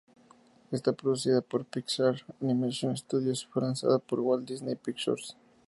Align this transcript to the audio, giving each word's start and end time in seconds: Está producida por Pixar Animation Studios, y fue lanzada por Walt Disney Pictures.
Está 0.71 0.93
producida 0.93 1.41
por 1.43 1.63
Pixar 1.63 2.23
Animation 2.41 2.97
Studios, 2.97 3.43
y 3.43 3.45
fue 3.53 3.61
lanzada 3.61 3.99
por 3.99 4.19
Walt 4.19 4.47
Disney 4.47 4.73
Pictures. 4.73 5.37